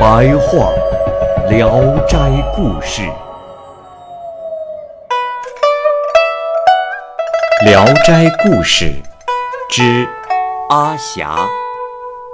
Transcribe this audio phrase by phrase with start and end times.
[0.00, 0.72] 白话
[1.50, 1.68] 《聊
[2.06, 2.16] 斋
[2.56, 3.02] 故事》，
[7.66, 8.86] 《聊斋故事》
[9.68, 10.08] 之
[10.70, 11.46] 阿霞，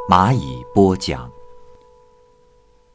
[0.09, 1.29] 蚂蚁播讲。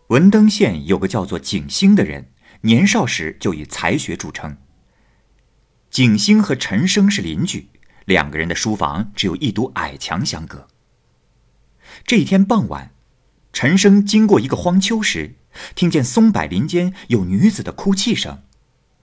[0.07, 2.31] 文登县有个叫做景星的人，
[2.61, 4.55] 年少时就以才学著称。
[5.89, 7.69] 景星和陈生是邻居，
[8.05, 10.65] 两个人的书房只有一堵矮墙相隔。
[12.05, 12.93] 这一天傍晚，
[13.53, 15.35] 陈生经过一个荒丘时，
[15.75, 18.43] 听见松柏林间有女子的哭泣声。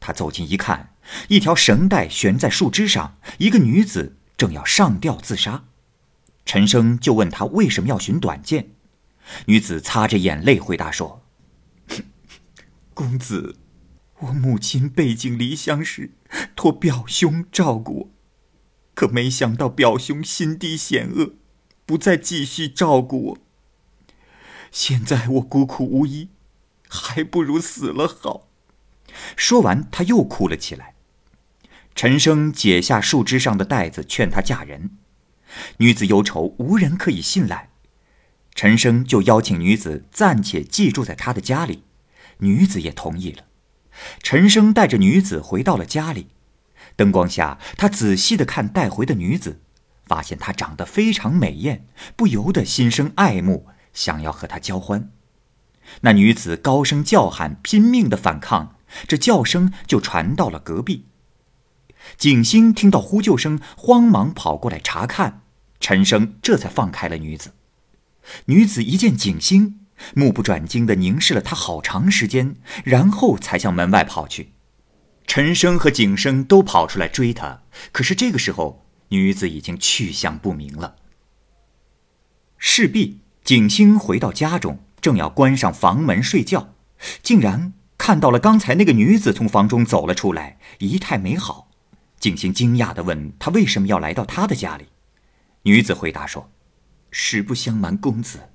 [0.01, 0.95] 他走近一看，
[1.29, 5.65] 一条绳带悬在树枝上，一个女子正要上吊自杀。
[6.47, 8.71] 陈生就问他为什么要寻短见。
[9.47, 11.23] 女子擦着眼泪回答说
[12.95, 13.57] ：“公子，
[14.21, 16.13] 我母亲背井离乡时，
[16.57, 18.11] 托表兄照顾我，
[18.95, 21.35] 可没想到表兄心地险恶，
[21.85, 23.39] 不再继续照顾我。
[24.71, 26.29] 现在我孤苦无依，
[26.89, 28.49] 还不如死了好。”
[29.37, 30.95] 说完，他又哭了起来。
[31.95, 34.91] 陈生解下树枝上的带子，劝她嫁人。
[35.79, 37.71] 女子忧愁，无人可以信赖。
[38.55, 41.85] 陈生就邀请女子暂且寄住在他的家里，
[42.39, 43.45] 女子也同意了。
[44.23, 46.29] 陈生带着女子回到了家里，
[46.95, 49.61] 灯光下，他仔细的看带回的女子，
[50.07, 55.11] 发现她长得非常美艳，不由得心生爱慕，想要和他交欢。
[56.03, 58.77] 那女子高声叫喊，拼命的反抗，
[59.07, 61.07] 这叫声就传到了隔壁。
[62.17, 65.43] 景星听到呼救声，慌忙跑过来查看，
[65.81, 67.53] 陈生这才放开了女子。
[68.47, 69.81] 女子一见景星，
[70.15, 74.53] 目不转睛的凝视了他好长时间，然后才向门外跑去。
[75.27, 77.63] 陈生和景生都跑出来追他，
[77.93, 80.97] 可是这个时候，女子已经去向不明了。
[82.57, 86.75] 势必，景星回到家中，正要关上房门睡觉，
[87.23, 91.71] 竟然看到了刚才那个女子从房中走了出来，仪态美好。
[92.21, 94.89] 景星惊讶地问她为什么要来到他的家里，
[95.63, 96.51] 女子回答说。
[97.11, 98.51] 实不相瞒，公子，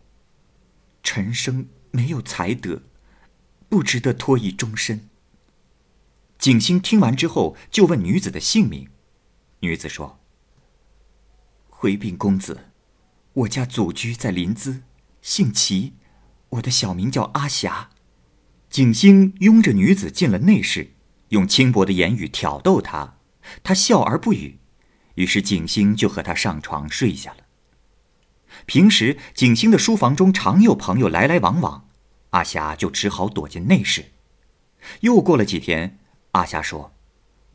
[1.02, 2.84] 陈生没有才德，
[3.68, 5.10] 不值得托以终身。
[6.38, 8.88] 景星听完之后，就问女子的姓名。
[9.62, 10.20] 女子说
[11.68, 12.66] ：“回禀公子，
[13.34, 14.82] 我家祖居在临淄，
[15.22, 15.94] 姓齐，
[16.50, 17.90] 我的小名叫阿霞。”
[18.70, 20.94] 景星拥着女子进了内室，
[21.30, 23.18] 用轻薄的言语挑逗她，
[23.64, 24.60] 她笑而不语。
[25.16, 27.38] 于是景星就和她上床睡下了。
[28.66, 31.88] 平时景星的书房中常有朋友来来往往，
[32.32, 34.14] 阿霞就只好躲进内室。
[35.02, 36.00] 又过了几天，
[36.32, 36.96] 阿霞说：“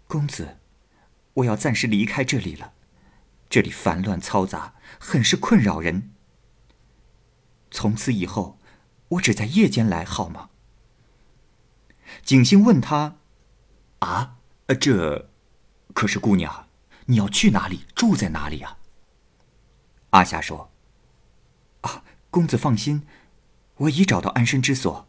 [0.07, 0.59] 公子，
[1.35, 2.75] 我要暂时离开这里了，
[3.51, 6.13] 这里烦乱嘈杂，很是困扰人。
[7.71, 8.59] 从此以后，
[9.09, 10.51] 我只在夜间来，好吗？”
[12.25, 13.19] 景星问他
[14.01, 14.39] ：“啊，
[14.81, 15.31] 这，
[15.93, 16.69] 可是姑娘，
[17.07, 17.85] 你要去哪里？
[17.95, 18.79] 住在哪里呀？”
[20.11, 20.73] 阿霞说。
[21.83, 23.07] 啊公子放心，
[23.77, 25.09] 我已找到安身之所，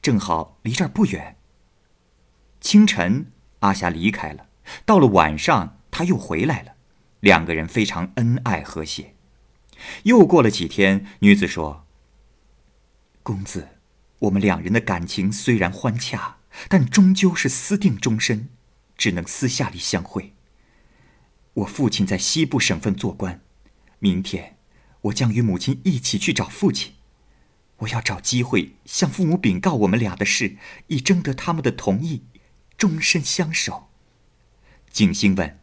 [0.00, 1.38] 正好离这儿不远。
[2.60, 4.48] 清晨，阿霞离开了。
[4.86, 6.76] 到了晚上，他又回来了，
[7.20, 9.13] 两个人非常恩爱和谐。
[10.04, 11.86] 又过了几天，女子说
[13.22, 13.68] ：“公子，
[14.20, 18.48] 我们两人的感情虽然欢洽，但终究是私定终身，
[18.96, 20.34] 只能私下里相会。
[21.54, 23.40] 我父亲在西部省份做官，
[23.98, 24.52] 明天。”
[25.04, 26.94] 我将与母亲一起去找父亲，
[27.76, 30.56] 我要找机会向父母禀告我们俩的事，
[30.86, 32.22] 以征得他们的同意，
[32.78, 33.90] 终身相守。
[34.90, 35.60] 景星问：“，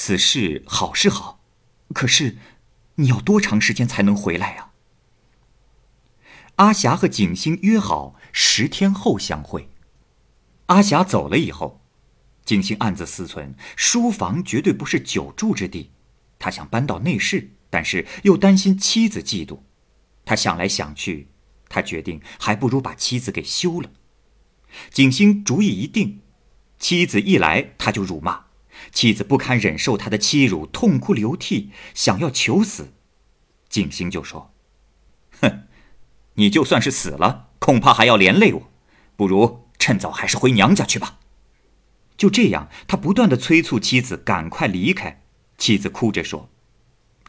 [0.00, 1.40] 此事好是好，
[1.92, 2.38] 可是
[2.94, 4.70] 你要多长时间才能回来呀？”
[6.54, 9.68] 阿霞和景星约好十天后相会。
[10.66, 11.84] 阿霞走了以后，
[12.44, 15.90] 景星暗自思忖：书房绝对不是久住之地。
[16.38, 19.62] 他想搬到内室，但是又担心妻子嫉妒。
[20.24, 21.26] 他想来想去，
[21.68, 23.90] 他决定还不如把妻子给休了。
[24.92, 26.20] 景星主意一定，
[26.78, 28.44] 妻子一来他就辱骂，
[28.92, 32.94] 妻子不堪忍受他的欺辱，痛哭流涕，想要求死。
[33.68, 34.54] 景星就说
[35.40, 35.64] ：“哼，
[36.34, 38.70] 你就算是死了，恐怕还要连累我，
[39.16, 41.18] 不如趁早还是回娘家去吧。”
[42.16, 45.22] 就这样，他不断的催促妻子赶快离开。
[45.56, 46.50] 妻子哭着说：“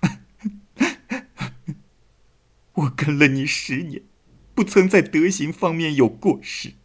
[2.74, 4.04] 我跟了你十年，
[4.56, 6.76] 不曾在德行方面有过失，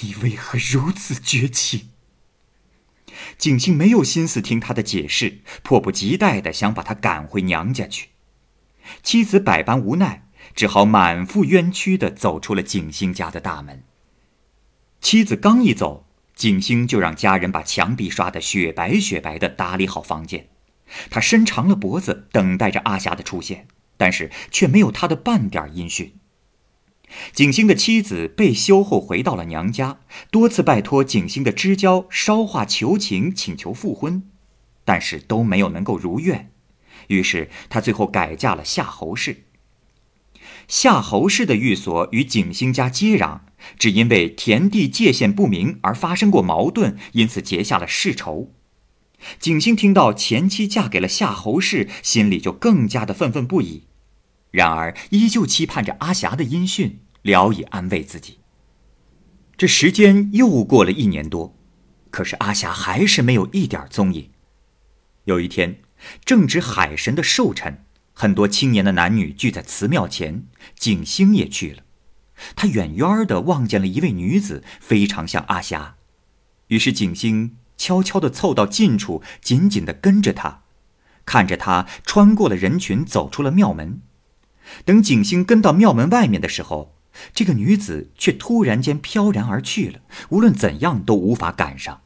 [0.00, 1.90] 你为何如此绝情？”
[3.38, 8.08] 景星没有心思听他的解释，迫不及待的想把他赶回娘家去。
[9.02, 13.82] 妻子百般无奈，只好满腹冤屈的走出了景星家的大门。
[15.00, 20.48] 妻子刚一走，景星就让家人把墙壁刷得雪白雪白的，打理好房间。
[21.10, 23.66] 他伸长了脖子，等待着阿霞的出现，
[23.96, 26.14] 但是却没有他的半点音讯。
[27.32, 30.00] 景星的妻子被休后回到了娘家，
[30.30, 34.22] 多次拜托景星的知交捎话求情，请求复婚，
[34.84, 36.50] 但是都没有能够如愿。
[37.08, 39.44] 于是他最后改嫁了夏侯氏。
[40.68, 43.40] 夏侯氏的寓所与景星家接壤，
[43.78, 48.52] 只因为田地界限不明而发生过矛盾，因此结下了世仇。
[49.38, 53.84] 景星听到前妻嫁给了夏侯氏，心里就更加的愤愤不已。
[54.52, 58.38] 然而，依旧期盼着阿霞的音讯，聊以安慰自己。
[59.56, 61.56] 这时间又过了一年多，
[62.10, 64.30] 可是阿霞还是没有一点踪影。
[65.24, 65.80] 有一天，
[66.24, 70.44] 正值海神的寿辰，很多青年的男女聚在祠庙前，
[70.76, 71.82] 景星也去了。
[72.54, 75.96] 他远远的望见了一位女子，非常像阿霞，
[76.66, 80.64] 于是景星悄悄地凑到近处，紧紧地跟着她，
[81.24, 84.02] 看着她穿过了人群，走出了庙门。
[84.84, 86.94] 等景星跟到庙门外面的时候，
[87.34, 92.02] 这个女子却突然间飘然而去了，无论怎样都无法赶上。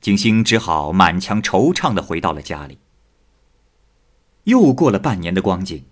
[0.00, 2.78] 景星只好满腔惆怅地回到了家里。
[4.44, 5.84] 又过了半年的光景，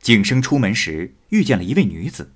[0.00, 2.32] 景生出门时遇见了一位女子，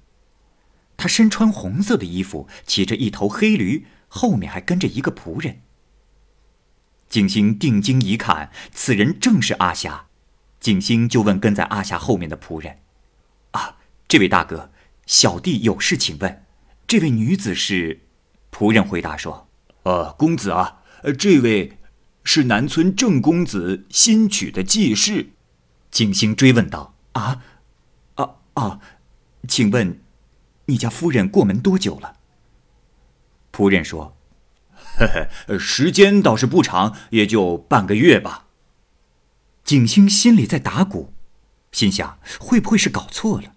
[0.97, 5.63] 她身穿红色的衣服，骑着一头黑驴，后面还跟着一个仆人。
[7.09, 10.09] 景星定睛一看，此人正是阿霞，
[10.61, 12.81] 景星就问跟在阿霞后面的仆人。
[14.09, 14.71] 这位大哥，
[15.05, 16.47] 小弟有事请问，
[16.87, 18.01] 这位女子是？
[18.51, 19.51] 仆人回答说
[19.85, 21.79] ：“呃，公子啊，呃这位
[22.25, 25.33] 是南村郑公子新娶的继室。”
[25.93, 27.43] 景星追问道：“啊，
[28.15, 28.81] 啊啊，
[29.47, 30.01] 请问，
[30.65, 32.17] 你家夫人过门多久了？”
[33.53, 34.17] 仆人说
[34.99, 38.47] ：“呵呵，时间倒是不长，也就半个月吧。”
[39.65, 41.13] 景星心里在打鼓，
[41.73, 43.53] 心想会不会是搞错了？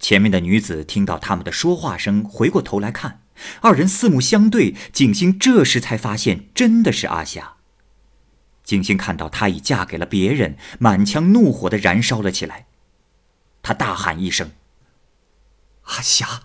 [0.00, 3.22] 前面的女子听到他们的说话声，回过头来看，
[3.60, 4.74] 二人四目相对。
[4.92, 7.56] 景星这时才发现，真的是阿霞。
[8.64, 12.66] 景星看到她已嫁给了别人，满腔怒火的燃烧了起来。
[13.62, 14.52] 他大喊一声
[15.84, 16.44] ：“阿霞，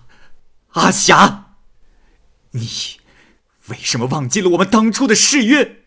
[0.72, 1.54] 阿霞，
[2.50, 2.68] 你
[3.68, 5.78] 为什么忘记了我们当初的誓约？”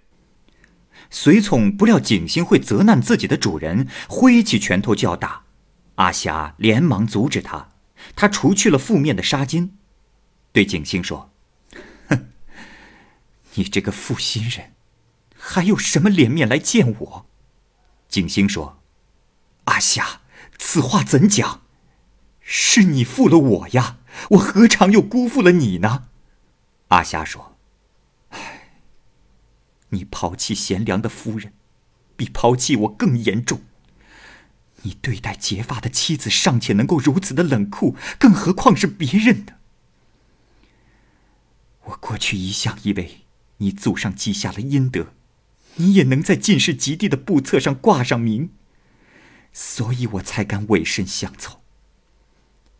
[1.12, 5.44] 随从不料景星会责难自己的主人，挥起拳头就要打。
[6.00, 7.72] 阿霞连忙阻止他，
[8.16, 9.72] 他除去了负面的纱巾，
[10.54, 11.30] 对景星说
[12.08, 12.30] ：“哼，
[13.56, 14.72] 你这个负心人，
[15.36, 17.26] 还有什么脸面来见我？”
[18.08, 18.82] 景星说
[19.66, 20.22] ：“阿霞，
[20.58, 21.64] 此话怎讲？
[22.40, 23.98] 是你负了我呀，
[24.30, 26.08] 我何尝又辜负了你呢？”
[26.88, 27.58] 阿霞说
[28.32, 28.80] ：“唉，
[29.90, 31.52] 你抛弃贤良的夫人，
[32.16, 33.64] 比抛弃我更严重。”
[34.84, 39.54] 你对待结发的妻子尚且能够如此的冷酷，更何况是别人呢？
[41.86, 43.22] 我过去一向以为
[43.58, 45.14] 你祖上积下了阴德，
[45.76, 48.52] 你也能在进士及第的簿册上挂上名，
[49.52, 51.60] 所以我才敢委身相从。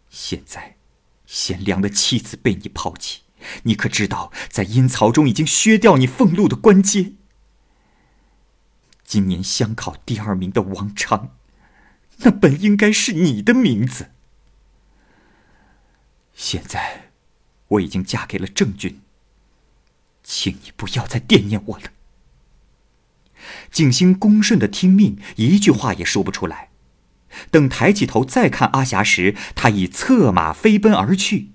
[0.10, 0.78] 现在，
[1.26, 3.22] 贤良的妻子被你抛弃，
[3.64, 7.14] 你可知道，在阴曹中已经削掉你俸禄的官阶？
[9.04, 11.36] 今年乡考第二名的王昌。
[12.20, 14.12] 那本应该是你的名字。
[16.34, 17.12] 现在
[17.68, 19.02] 我已经嫁给了郑军，
[20.24, 21.92] 请你不要再惦念我了。
[23.72, 26.70] 景星恭顺的听命，一句话也说不出来。
[27.52, 31.50] 等抬起头再看阿霞时，他已策马飞奔而去。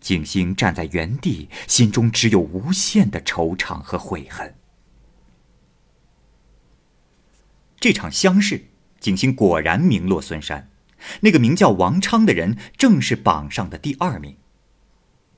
[0.00, 4.54] 景星站在原地，心中只有无限的惆怅和悔恨。
[7.78, 8.69] 这场相识。
[9.00, 10.70] 景星果然名落孙山，
[11.20, 14.36] 那个名叫王昌的人正是榜上的第二名。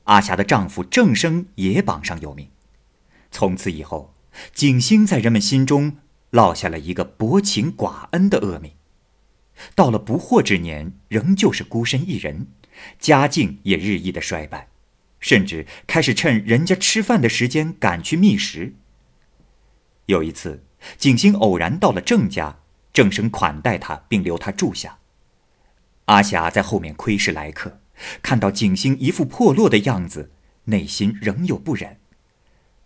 [0.05, 2.49] 阿霞的丈夫郑生也榜上有名。
[3.31, 4.15] 从此以后，
[4.53, 5.99] 景星在人们心中
[6.31, 8.73] 落下了一个薄情寡恩的恶名。
[9.77, 12.49] 到了不惑之年，仍旧是孤身一人，
[12.99, 14.69] 家境也日益的衰败，
[15.21, 18.75] 甚至开始趁人家吃饭的时间赶去觅食。
[20.07, 20.65] 有一次，
[20.99, 22.59] 景星偶然到了郑家，
[22.93, 24.99] 郑生款待他，并留他住下。
[26.07, 27.81] 阿霞在后面窥视来客，
[28.23, 30.33] 看到景星一副破落的样子，
[30.65, 32.01] 内心仍有不忍。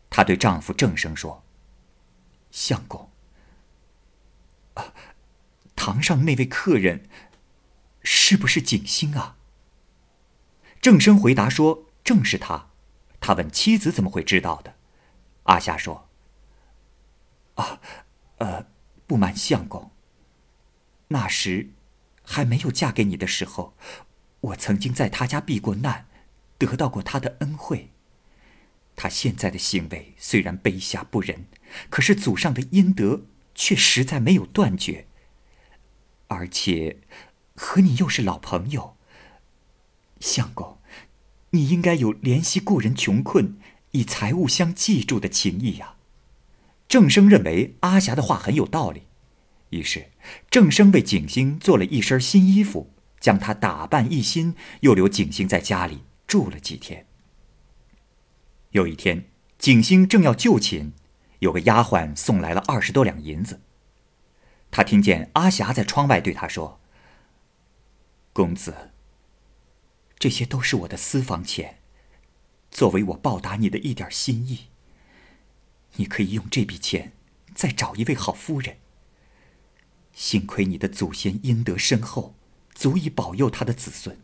[0.09, 1.45] 她对丈夫郑生说
[2.51, 3.11] ：“相公，
[4.75, 4.95] 啊。”
[5.75, 7.09] 堂上那位客人，
[8.03, 9.37] 是不是景星啊？
[10.81, 12.71] 郑生回答说：“正是他。”
[13.21, 14.75] 他问妻子怎么会知道的？
[15.45, 16.09] 阿霞说
[17.57, 17.81] ：“啊，
[18.39, 18.67] 呃，
[19.07, 19.91] 不瞒相公，
[21.09, 21.71] 那时
[22.23, 23.75] 还没有嫁给你的时候，
[24.41, 26.07] 我曾经在他家避过难，
[26.59, 27.91] 得到过他的恩惠。
[28.95, 31.47] 他现在的行为虽然卑下不仁，
[31.91, 33.23] 可是祖上的阴德
[33.55, 35.07] 却实在没有断绝。”
[36.29, 36.99] 而且，
[37.55, 38.97] 和你又是老朋友，
[40.19, 40.79] 相公，
[41.51, 43.59] 你应该有怜惜故人穷困，
[43.93, 45.95] 以财物相济助的情谊呀。
[46.89, 49.06] 郑生认为阿霞的话很有道理，
[49.71, 50.11] 于是
[50.51, 57.07] 郑生为景星做了一身新衣服，将她打扮一新，又留景星在家里住了几天。
[58.71, 60.93] 有一天，景星正要就寝，
[61.41, 63.61] 有个丫鬟送来了二十多两银子。
[64.71, 66.81] 他听见阿霞在窗外对他说
[68.33, 68.93] ：“公子，
[70.19, 71.79] 这些都是我的私房钱，
[72.71, 74.67] 作为我报答你的一点心意。
[75.95, 77.13] 你可以用这笔钱
[77.55, 78.77] 再找一位好夫人。
[80.17, 82.35] 幸亏你的祖先阴德深厚，
[82.75, 84.19] 足以保佑他的子孙。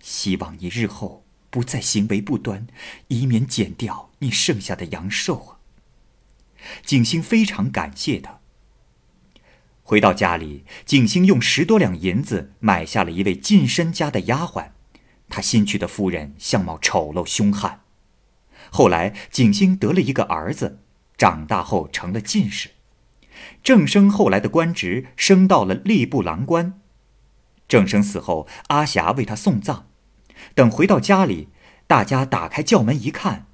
[0.00, 2.66] 希望你日后不再行为不端，
[3.08, 5.58] 以免减掉你剩下的阳寿啊。”
[6.84, 8.40] 景星非常感谢他。
[9.82, 14.72] 回到家里，景星用十多两银子买下了一位近身家的丫鬟。
[15.30, 17.80] 他新娶的夫人相貌丑陋凶悍。
[18.70, 20.80] 后来，景星得了一个儿子，
[21.16, 22.72] 长大后成了进士。
[23.62, 26.80] 郑生后来的官职升到了吏部郎官。
[27.68, 29.86] 郑生死后，阿霞为他送葬。
[30.54, 31.48] 等回到家里，
[31.86, 33.46] 大家打开轿门一看，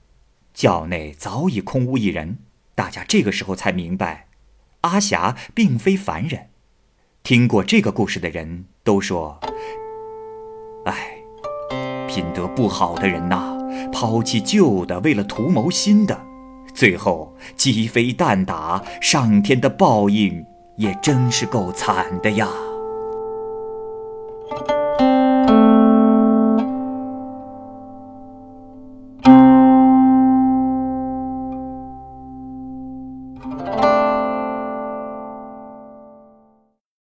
[0.52, 2.38] 轿内早已空无一人。
[2.75, 4.28] 大家这个时候才明白。
[4.82, 6.49] 阿霞并非凡人，
[7.22, 9.38] 听过这个故事的人都说
[10.87, 11.18] ：“哎，
[12.08, 13.56] 品德不好的人呐，
[13.92, 16.26] 抛弃旧的，为了图谋新的，
[16.75, 20.45] 最后鸡飞蛋打，上天的报应
[20.76, 22.49] 也真是够惨的呀。”